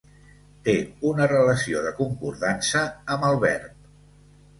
Té 0.67 0.73
una 1.09 1.27
relació 1.31 1.83
de 1.87 1.91
concordança 1.99 2.81
amb 3.17 3.27
el 3.29 3.37
verb. 3.45 3.85